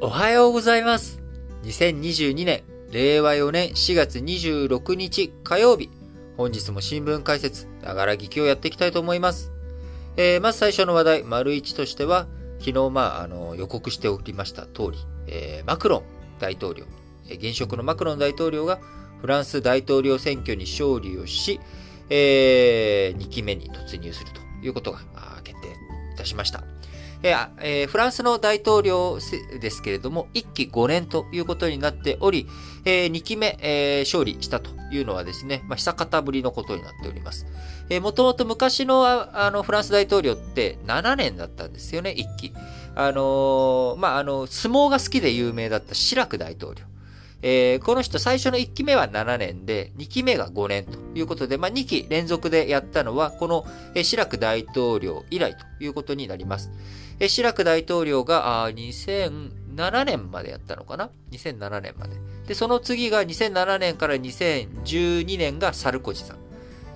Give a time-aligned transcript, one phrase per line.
[0.00, 1.20] おはようございます。
[1.64, 5.90] 2022年、令和4年4月26日火曜日。
[6.36, 9.50] 本日も新聞解説、ながら聞きをやっていきたいと思います。
[10.16, 12.28] えー、まず最初の話題、丸一としては、
[12.60, 16.02] 昨日、まあ、あの、予告しておりました通り、えー、マクロン
[16.38, 16.84] 大統領、
[17.28, 18.78] 現職のマクロン大統領が
[19.20, 21.58] フランス大統領選挙に勝利をし、
[22.08, 25.00] えー、2期目に突入するということが
[25.42, 25.66] 決定
[26.14, 26.62] いたしました。
[27.22, 29.18] えー、フランスの大統領
[29.60, 32.46] ですけれども、1期5年ということになっており、
[32.84, 37.46] えー、2期目、えー、勝利したというのはですね、まあ、久方ぶりのことになっております。
[37.90, 42.52] えー、もともと昔のあのフランス大統領って7年だったんですよね、1期。
[42.94, 46.84] あのー、まあ、あの、相撲が好きで有名だったシラク大統領。
[47.40, 53.64] えー、この人最初の1期目は7年で、2期目が5年ということで、まあ、2期連続でやったのは、この、
[53.94, 56.70] えー、シラク大統領以来ということになります。
[57.20, 62.16] え、シラク大統領が、あ2007年までやったのかな ?2007 年まで。
[62.46, 66.38] で、その次が2007年から2012年がサルコジさん。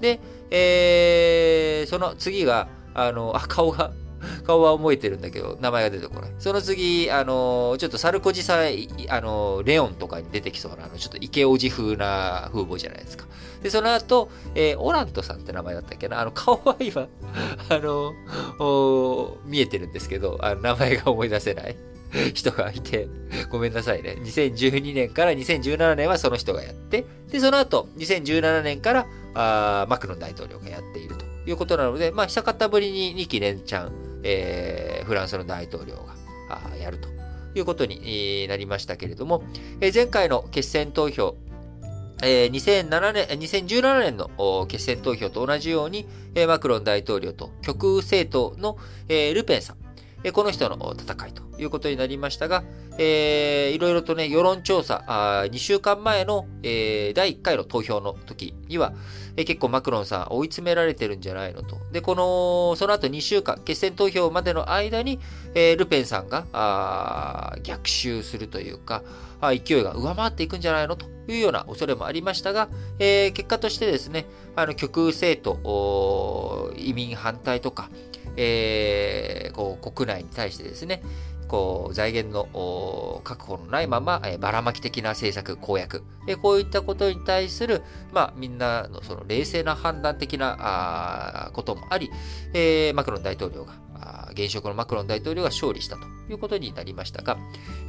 [0.01, 0.21] で、
[0.51, 3.93] えー、その次が、あの、あ、顔が、
[4.45, 6.31] 顔は覚えてるんだけど、名前が出てこない。
[6.39, 8.67] その次、あの、ちょっとサルコジさん
[9.09, 13.27] あの、レオンとかに出てきそうな、あの、ちょっとイケオジ風な風貌じゃないですか。
[13.63, 16.21] で、その後、えー、オラントさんって名前だったっけな？
[16.21, 17.09] あの、顔は今、
[17.69, 18.15] あの、
[19.47, 21.77] 見えてるんですけど、あの名前が思い出せない。
[22.35, 23.09] 人がいて、
[23.49, 24.19] ごめんなさいね。
[24.21, 35.97] 2012年から2017年はその人がやって、で、その後、2017年から、あマクロン大統領がやっているということなので、まあ、久方ぶりに2期連チャン、えー、フランスの大統領
[36.49, 37.09] がやると
[37.55, 39.43] いうことになりましたけれども、
[39.81, 41.37] えー、前回の決選投票、
[42.23, 49.77] えー、2007年、2017年の決選投票と同じように、えー、マクロン大統領と極右政党の、えー、ルペンさん、
[50.25, 52.65] えー、この人の戦いということになりましたが、
[52.99, 58.93] えー、いろいろとね、世論調査、あ2週間前の、えー、第1回の投票の時には、
[59.37, 61.79] え、結構マクロンさん追い詰められてるんじゃないのと。
[61.91, 65.19] で、この、その後2週間、決選投票までの間に、
[65.55, 69.03] えー、ルペンさんが、あ逆襲するというか、
[69.41, 77.91] 勢いが上回っていくんじゃないのというような恐れもありましたが、えー、結果としてですね、あの、極右政党、移民反対とか、
[78.37, 81.03] えー、こう国内に対してですね、
[81.53, 92.11] こう、財源の確保のないまま、えばらまき的な政策、公約、えこういったことに対する、まあ、みんなのその冷静な判断的なあこともあり、
[92.55, 93.75] えー、マクロン大統領が、
[94.33, 97.37] 現職のマクロン大統領が勝利したということになりましたが、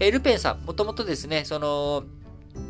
[0.01, 2.03] えー、ルペンさん、もともとですね、その、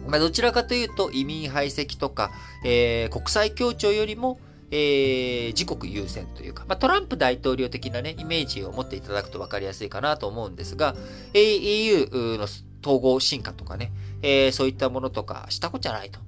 [0.07, 2.29] まあ、どちらかというと移民排斥とか、
[2.63, 4.39] えー、国際協調よりも、
[4.75, 10.95] えー、自国優先というか、まあ、トランプ大統領的なね、イメージを持っていただくと分かりやすいかなと思うんですが、
[11.35, 12.45] EU の
[12.81, 13.91] 統合進化とかね、
[14.23, 16.19] えー、そういったものとかしたことじゃないと。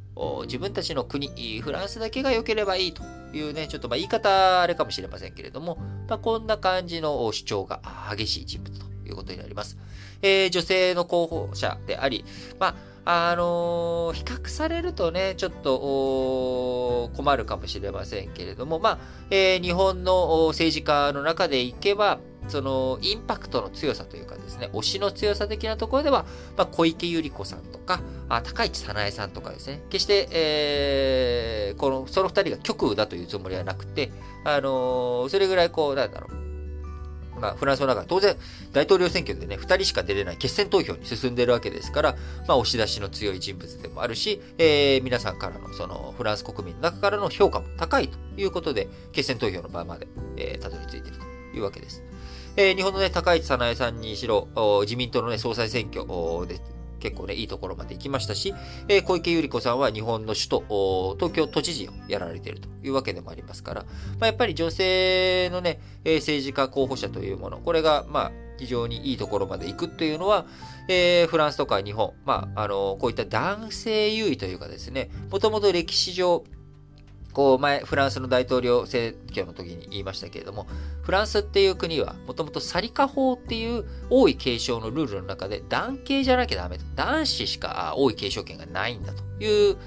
[0.44, 3.02] 自分たちの国、フランスだけが良ければいいと
[3.34, 7.82] いうね、ちょっとま言い方あれかもしれませんけれども、まあ、こんな感じの主張が
[8.16, 9.76] 激しい人物ということになります。
[10.22, 12.24] えー、女性の候補者であり、
[12.60, 19.00] まああのー、比較されるとね、ちょっと困るかもしれませんけれども、まあ、
[19.30, 26.26] えー、日本の政治家の中でいけば、そのインパクトの強さというかですね、推しの強さ的なところでは、
[26.58, 34.12] まあ、小池百合子さんとか、あ高市早苗さんとかですね、決して、えー、この、その二人が極右だというつもりはなくて、
[34.44, 36.45] あのー、それぐらいこう、なんだろう、
[37.46, 38.36] まあ、フランスの中当然
[38.74, 42.16] 大統領選挙でね、2人しか出れない決選投票に進んでるわけですから、
[42.48, 50.08] まあ、押し出しの強い人物でもあるし、えー、皆さんからの、その、フランス国民の中からの評価も高いということで、決選投票の場まで、
[50.38, 52.04] えー、たどり着いているというわけです。
[52.58, 54.48] えー、日本のね、高市早苗さんにしろ、
[54.82, 56.06] 自民党のね、総裁選挙
[56.48, 56.60] で
[57.06, 58.56] 結構ね、いいところまで行きましたし、
[58.88, 63.90] えー、小池百合子さんは日本の首都、東京都知事をやられているというわけでもありますから、ま
[64.22, 70.48] あ、やっぱり女性のね、え政治家候補者というもの、これが、まあ、非常にいいところまで行くというのは、
[70.88, 76.44] えー、フランスとか日本、まあ、あの、こういった男性優位というかですね、もともと歴史上、
[77.36, 80.68] こう前、フランスの大統領選挙の時に言いましたけれども、
[81.02, 86.86] フランスっていう国は、もともとサリカ法っていう王位継承のルールの中で、男系じゃなきゃダメと。
[86.96, 89.78] 男子しか王位継承権がないんだという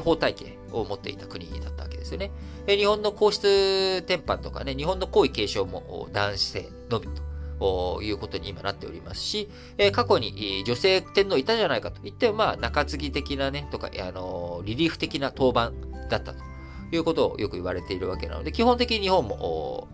[0.00, 2.32] 法体系を持っていた国だったわけですよね。
[2.66, 7.06] 日本の皇室典範とかね、日本の皇位継承も男性のみ
[7.60, 9.48] ということに今なっておりますし、
[9.92, 15.72] 過去に女性天皇いたじゃないかと言って、まあ、中継ぎ的なね、とか、あの、リリーフ的な当番
[16.10, 16.55] だったと。
[16.92, 19.88] いうことをよく言われているわけなので、基本的に日本も、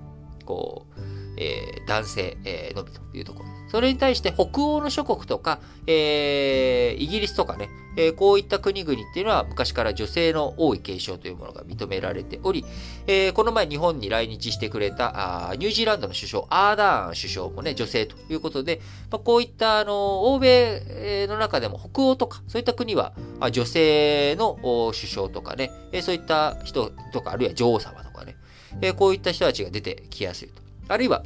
[0.45, 1.01] こう、
[1.37, 3.49] えー、男性、えー、のみというところ。
[3.73, 12.67] それに対して北欧の諸国とか、えー、イギリスとかね、えー、こういった国々っていうのは昔から女性の多い継承というものが認められており、
[13.07, 18.81] えー、この前日本に来日してくれたあニュージーランドの首相、アーダーン首相もね、女性ということで、
[19.11, 23.15] まあ、こういったあの欧米の中でも北欧とか、そういった国は
[23.51, 24.59] 女性の
[24.95, 28.37] 首相とかね、えそういった人とか、あるいは女王様とかね、
[28.83, 30.62] えこういった人たちが出てきやすいと。
[30.89, 31.25] あるいは、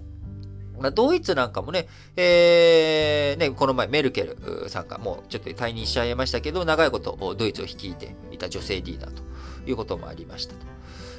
[0.94, 9.23] ドイツなんかもね、えー、ね、この前メルケルさんがもうちょっと退任しちゃいましたけど、長いことドイツを率いていた女性リーダーと
[9.67, 10.76] いうこともありましたと。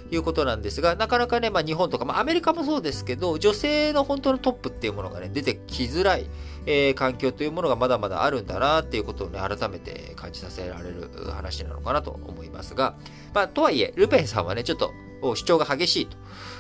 [0.09, 6.27] いうことなんですが、なかなかね、まあ日本とか、まあアメリカもそうですけど、女性の本当のトップっていうものがね、出てきづらい、
[6.65, 12.95] えー、環境というものがまだまだあるんだなっていうことをね、改めて感じさせられる話なのかなと思いますが、
[13.33, 16.17] まあとはいえ、ルペンさんはね、ちょっと主張が激しいと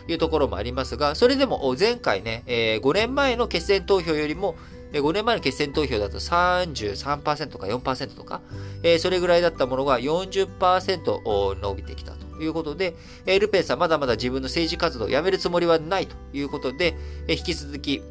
[0.07, 4.55] いうところもありますが、それでも前回ね、えー、5年前の決選投票よりも、
[4.93, 8.41] 5年前の決選投票だと33%か4%とか、
[8.83, 12.95] えー、それぐらいだったものが40%伸びてきたということで、
[13.39, 16.95] ルペンさんまだまだ自分の政治活動をやめるつもりはないということで、
[17.27, 18.01] 引き続き、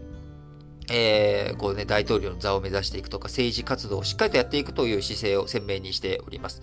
[0.91, 6.63] えー、こうね、大統領の座を目指していくとか、政治活動をしっかりとやっていくという姿勢を鮮明にしております。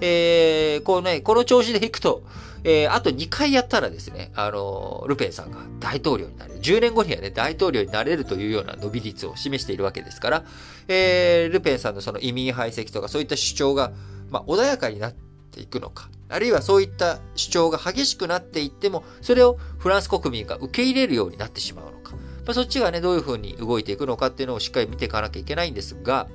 [0.00, 2.22] えー、こうね、この調子でいくと、
[2.64, 6.60] えー、あと2回やったらですね、あの、ルペンさんが大統領になれる。
[6.60, 10.44] 10年後にはね、大統領になれるというような伸び率を示しているわけですから、
[10.88, 13.92] え、ルペンさんのその移民排斥とかそういった主張が、
[14.30, 15.14] まあ、穏やかになっ
[15.50, 22.01] ていくのか、あるいはそういった主張が激しくなっていっても、それをフランス国民が受け入れるようになってしまうのか。
[22.44, 26.28] まあ、そっちがね、どういうふうに動いていくのかっていうのをしっかり見ていかなきゃいけないんですが、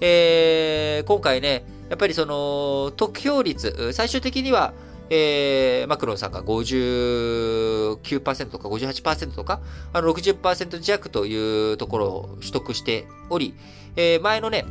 [0.00, 4.72] えー、今回ね、やっぱりその、得票率、最終的には、
[5.10, 9.60] えー、マクロンさんが59%とか58%とか、
[9.92, 13.54] あの60%弱というところを取得しており、
[13.96, 14.64] えー、前のね、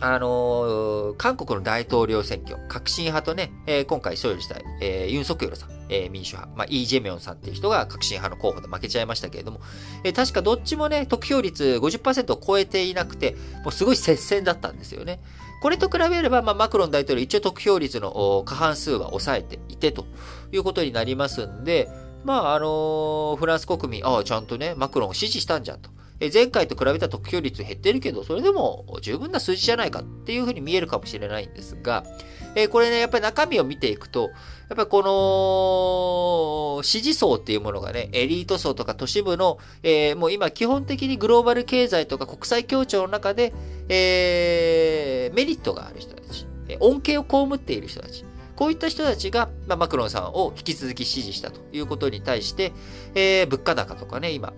[0.00, 9.60] あのー、韓国の大統領選挙、革新派とね、えー、今回勝利した、えー、ユン・ソクヨルさん、え民主派、まあ、イ・ジェミョンさんっていう人が革新派の候補で負けちゃいましたけれども、
[10.04, 15.20] え確かどっちもね、得票率50%を超えていなくて、もうすごい接戦だったんですよね。
[15.60, 20.06] これと比べれば、まあ、マクロン大統領一応得票率の過半数は抑えていてと
[20.52, 21.88] いうことになりますんで、
[22.24, 25.90] まあ、あの、フランス国民、ああ、ちゃんとね、マクロンを支持したんじゃんと。
[26.20, 32.04] え前回と比べた得票率減ってるけど、それでも十分な数字じゃないかっていうふうに見えるかもしれないんですが、
[32.54, 34.30] えこれね、やっぱり中身を見ていくと、
[34.68, 43.52] やっぱりこの支持層っていうものがね、エリート層とか都市部の、えー、もう今基本的にグローバル経済とか国際協調の中で、
[43.88, 46.46] えー、メリットがある人たち、
[46.80, 48.24] 恩恵を被っている人たち、
[48.56, 52.72] こういった人たちが、まあ、マクロンさんを引き続き支持したということに対して、
[53.14, 54.52] えー、物価高とかね、今、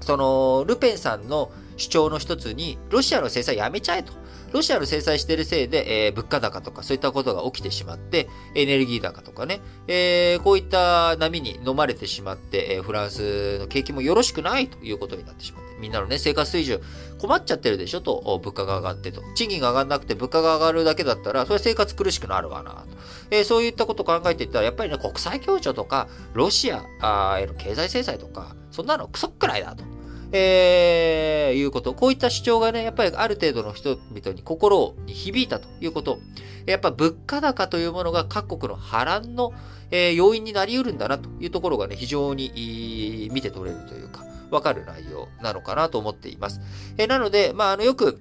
[0.00, 4.12] その、ルペンさんの主張の一つに、ロシアの制裁やめちゃえと。
[4.52, 16.80] ロシアの制裁してるせいで、えー、物価高とかそういったことが起きてしまって、エネルギー高とかね、えー、こういった波に飲まれてしまって、えー、フランスの景気もよろしくないということになってしまう、みんなのね、生活水準
[17.18, 19.22] 困っちゃってるでしょと、物価が上がってと。
[19.34, 22.86] 賃金が上がんなくて物価が上がるだけだったら、それは生活苦しくなるわなと。
[23.30, 29.84] えー、そういったことを考えていったら、やっぱりね、国際協調とか、ロシアへの経済制裁とか、そんなのクソくらいだと。
[30.32, 31.94] えー、いうこと。
[31.94, 36.18] こういった主張がね、やっぱりある程度の人々に心に響いたということ。
[36.66, 39.52] やっぱ物価高というものが各国の波乱の、
[39.90, 46.60] えー、要因になり得るんだなというところがね、非常に見て取れるというか、わかる内容なのかなと思っています。
[46.98, 48.20] えー、なので、まあ、あの、よく、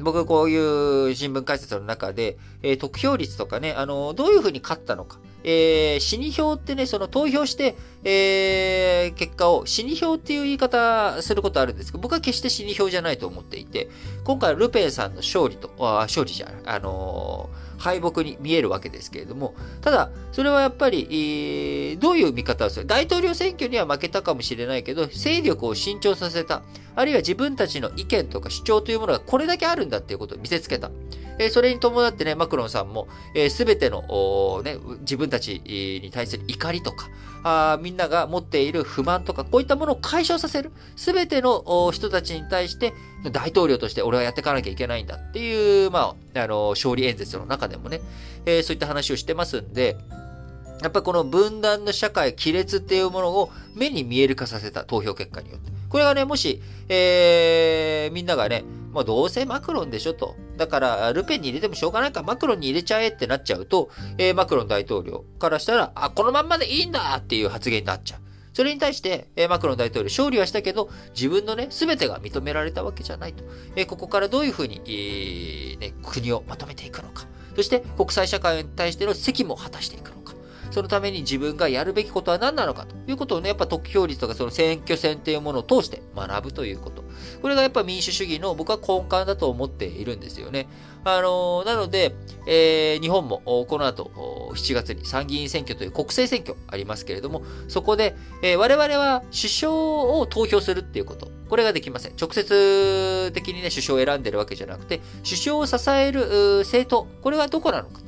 [0.00, 5.18] 僕こういう新聞解説の中で、えー、得票率とかね、あの、どういうふうに勝ったのか。
[5.44, 7.74] えー、死に票ってね、その投票して、
[8.04, 13.88] えー、結果を死に票っていう言い方することあるんですけど、僕は決して死に票じゃないと思っていて、
[14.24, 22.86] 今回ルペンさんの勝利と、あ勝利じゃない、あのー、敗北に見えるわけですけれども、ただ、それはやっぱり、えー、どういう見方をする？
[22.86, 26.62] 大統領選挙には負けたかもしれないけど、勢力を伸長させた。
[26.94, 30.90] あるいは自分たちの意見とか主張というものがこれだけあるんだっていうことを見せつけた。
[31.38, 37.08] えー、それに伴ってね、マクロンさんも、えー、全ての、ね、自分たちに対する怒りとか、
[37.44, 40.70] あみんなが持っている不満とか、こういったものを解消させる。
[40.96, 42.92] すべての人たちに対して、
[43.32, 48.00] 大統領として俺はやっていかなきゃいけないんだっていう、まあ、あの、勝利演説の中でもね、
[48.46, 49.96] えー、そういった話をしてますんで、
[50.82, 55.70] やっぱこの分断の社会、亀裂っていうものを目に見える化させた投票結果によって。
[55.88, 60.36] これがね、もし、えー、みんながね、まあ、どうせマクロンでしょと。
[60.56, 68.20] だから、ルペンに入れてもしょうがないから、マクロンに入れちゃえってなっちゃうと、えー、マクロン大統領からしたら、あ、このまんまでいいんだっていう発言になっちゃう。
[68.52, 73.44] それに対して、えマクロン大統領勝利はしたけど、自分のね、全てが認められたわけじゃないと。
[73.76, 77.26] えここからどういうふうに、えー、ね、国をまとめていくのか。
[77.56, 80.21] そして国際社会に対しての責務を果たしていくのか。
[80.72, 87.04] そのために自分がやるべきことは何なのかということをね、やっぱ得票率とかその選挙戦っていうものを通して学ぶということ。
[87.42, 90.68] これがやっぱ民主主義の僕は根幹だと思っているんですよね。
[91.04, 92.14] あのー、なので、
[92.46, 101.30] えー、日本もこの後7月に参議院選挙という国政選挙ありますけれども、そこで、えー、我々は首相を投票するっていうこと。
[101.50, 102.12] これができません。
[102.18, 108.00] 直接的にね、首相を選んでるわけじゃなくて、首相を支える政党、これはどこなのか。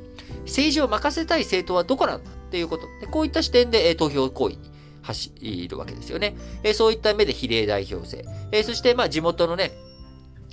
[0.46, 2.86] 政治を任せたい政党はどこなんだっていうこと。
[3.00, 4.70] でこういった視点で、え投票行為に
[5.02, 5.32] 走
[5.68, 6.36] るわけですよね。
[6.62, 8.24] えそういった目で比例代表制。
[8.52, 9.72] えそして、まあ、地元のね、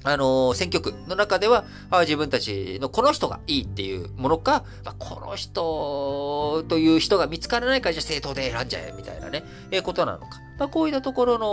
[0.03, 10.39] あの、選挙区の中では、あ自分たちのこの人がいいっていうものか、まあ、この人という人が見つからないからじゃ政党で選んじゃえみたいなね、えー、ことなのか。
[10.58, 11.46] まあ、こういったところの、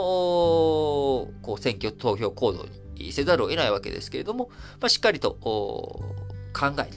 [1.43, 2.65] こう、選挙投票行動
[2.95, 4.49] にせざるを得ないわけですけれども、
[4.81, 6.97] まあ、しっかりと考えて、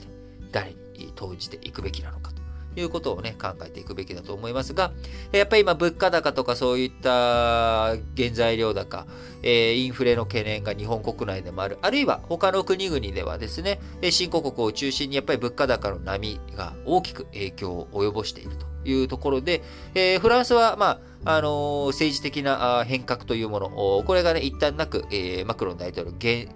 [0.52, 2.31] 誰に投じていくべきなのか。
[2.76, 4.92] いうことをね、考えていくべきだと思いますが、
[5.32, 9.06] やっぱり今物価高とかそういった原材料高、
[9.42, 19.62] えインフレの懸念が日本国内でもある、あるいは他の国々ではですね、新興国を中心にやっぱり物価高の波が大きく影響を及ぼしているというところで、
[19.94, 23.70] えフランスは、まあ、あの政治的な変革というもの、
[24.04, 26.48] これがね、一旦なく、えマクロン大統領現、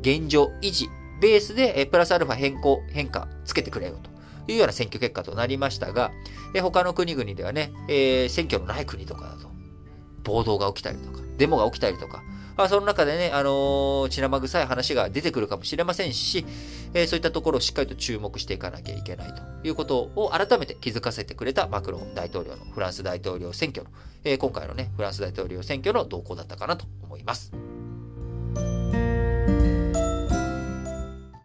[0.00, 0.88] 現状維持、
[1.20, 4.13] ベースで、プラスアルファ変更、変化つけてくれよと。
[4.48, 6.12] いうような選挙結果となりましたが、
[6.54, 9.48] え他の国々ではね、えー、選挙のない国とかだと、
[10.22, 12.22] 暴動が起きたりとか、デモが起きたりとか、
[12.56, 16.46] あその中でね、あのー、血生臭い話が出てくるかもしれませんし、
[16.94, 23.90] えー、そういったところをしっかりと注目していかなきゃいけないということを改めて気づかせてくれたマクロン大統領のフランス大統領選挙の、
[24.22, 27.73] えー、今回のね、フランス大統領選挙の動向だったかなと思います。